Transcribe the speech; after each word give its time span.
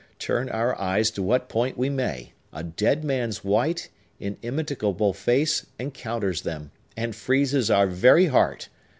Turn 0.17 0.49
our 0.49 0.75
eyes 0.81 1.11
to 1.11 1.21
what 1.21 1.47
point 1.47 1.77
we 1.77 1.87
may, 1.87 2.33
a 2.51 2.63
dead 2.63 3.03
man's 3.03 3.43
white, 3.43 3.89
immitigable 4.19 5.13
face 5.13 5.67
encounters 5.77 6.41
them, 6.41 6.71
and 6.97 7.15
freezes 7.15 7.69
our 7.69 7.85
very 7.85 8.25
heart! 8.25 8.67